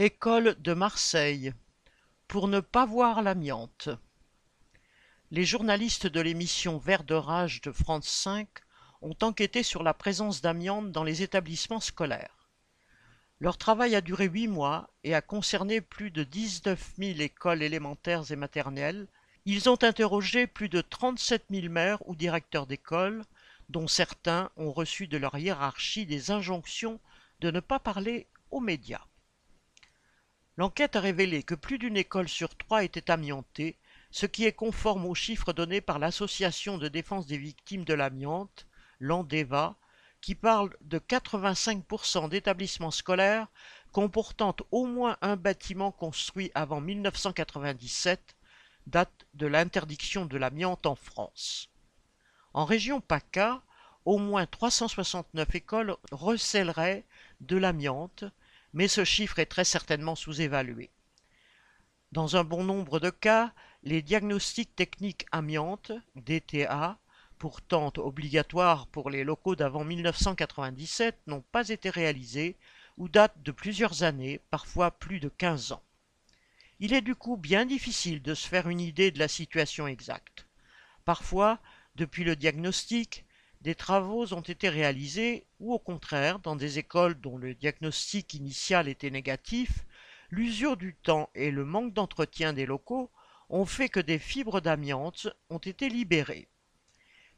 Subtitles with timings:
[0.00, 1.52] École de Marseille.
[2.28, 3.88] Pour ne pas voir l'amiante.
[5.32, 8.48] Les journalistes de l'émission Vert de rage de France 5
[9.02, 12.48] ont enquêté sur la présence d'amiante dans les établissements scolaires.
[13.40, 18.30] Leur travail a duré huit mois et a concerné plus de 19 000 écoles élémentaires
[18.30, 19.08] et maternelles.
[19.46, 23.24] Ils ont interrogé plus de 37 000 maires ou directeurs d'école,
[23.68, 27.00] dont certains ont reçu de leur hiérarchie des injonctions
[27.40, 29.02] de ne pas parler aux médias.
[30.58, 33.78] L'enquête a révélé que plus d'une école sur trois était amiantée,
[34.10, 38.66] ce qui est conforme aux chiffres donnés par l'Association de défense des victimes de l'amiante,
[38.98, 39.76] l'ANDEVA,
[40.20, 43.46] qui parle de 85% d'établissements scolaires
[43.92, 48.34] comportant au moins un bâtiment construit avant 1997,
[48.88, 51.70] date de l'interdiction de l'amiante en France.
[52.52, 53.62] En région PACA,
[54.04, 57.04] au moins 369 écoles recèleraient
[57.40, 58.24] de l'amiante,
[58.72, 60.90] mais ce chiffre est très certainement sous-évalué.
[62.12, 63.52] Dans un bon nombre de cas,
[63.82, 66.98] les diagnostics techniques amiantes, DTA,
[67.38, 72.56] pourtant obligatoires pour les locaux d'avant 1997, n'ont pas été réalisés
[72.96, 75.82] ou datent de plusieurs années, parfois plus de 15 ans.
[76.80, 80.46] Il est du coup bien difficile de se faire une idée de la situation exacte.
[81.04, 81.58] Parfois,
[81.96, 83.24] depuis le diagnostic,
[83.60, 88.88] des travaux ont été réalisés ou au contraire, dans des écoles dont le diagnostic initial
[88.88, 89.84] était négatif,
[90.30, 93.10] l'usure du temps et le manque d'entretien des locaux
[93.50, 96.48] ont fait que des fibres d'amiante ont été libérées.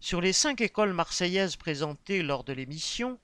[0.00, 3.18] Sur les cinq écoles marseillaises présentées lors de l'émission,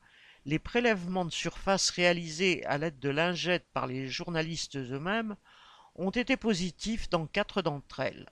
[0.44, 5.36] les prélèvements de surface réalisés à l'aide de lingettes par les journalistes eux-mêmes
[5.96, 8.26] ont été positifs dans quatre d'entre elles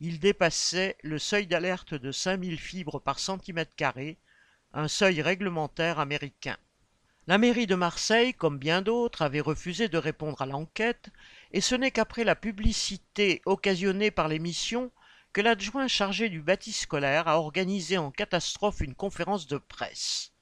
[0.00, 4.18] il dépassait le seuil d'alerte de 5000 fibres par centimètre carré,
[4.72, 6.56] un seuil réglementaire américain.
[7.26, 11.08] La mairie de Marseille, comme bien d'autres, avait refusé de répondre à l'enquête,
[11.52, 14.90] et ce n'est qu'après la publicité occasionnée par l'émission
[15.32, 20.32] que l'adjoint chargé du bâti scolaire a organisé en catastrophe une conférence de presse.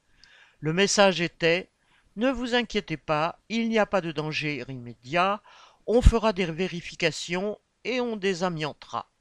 [0.58, 1.70] Le message était
[2.16, 5.40] Ne vous inquiétez pas, il n'y a pas de danger immédiat,
[5.86, 9.11] on fera des vérifications et on désamiantera.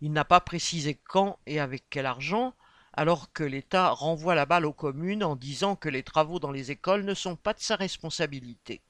[0.00, 2.54] Il n'a pas précisé quand et avec quel argent,
[2.92, 6.70] alors que l'État renvoie la balle aux communes en disant que les travaux dans les
[6.70, 8.82] écoles ne sont pas de sa responsabilité.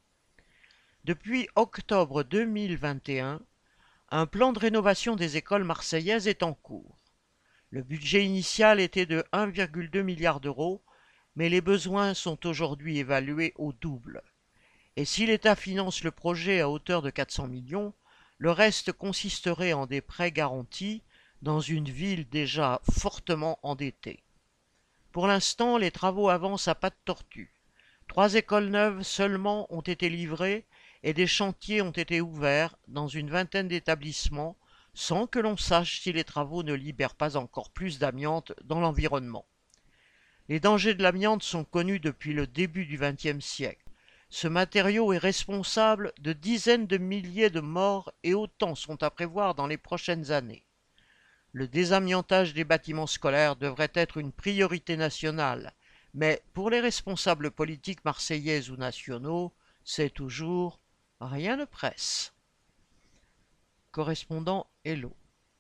[1.05, 3.41] Depuis octobre 2021,
[4.11, 6.97] un plan de rénovation des écoles marseillaises est en cours.
[7.71, 10.83] Le budget initial était de 1,2 milliard d'euros,
[11.35, 14.23] mais les besoins sont aujourd'hui évalués au double.
[14.97, 17.93] Et si l'État finance le projet à hauteur de 400 millions,
[18.39, 21.03] le reste consisterait en des prêts garantis
[21.43, 24.23] dans une ville déjà fortement endettée.
[25.13, 27.53] Pour l'instant, les travaux avancent à pas de tortue.
[28.09, 30.67] Trois écoles neuves seulement ont été livrées
[31.03, 34.57] et des chantiers ont été ouverts dans une vingtaine d'établissements
[34.93, 39.47] sans que l'on sache si les travaux ne libèrent pas encore plus d'amiante dans l'environnement.
[40.49, 43.86] Les dangers de l'amiante sont connus depuis le début du XXe siècle.
[44.29, 49.55] Ce matériau est responsable de dizaines de milliers de morts et autant sont à prévoir
[49.55, 50.67] dans les prochaines années.
[51.53, 55.73] Le désamiantage des bâtiments scolaires devrait être une priorité nationale,
[56.13, 59.55] mais pour les responsables politiques marseillais ou nationaux,
[59.85, 60.81] c'est toujours
[61.21, 62.35] rien ne presse.
[63.93, 65.17] Correspondant Hello.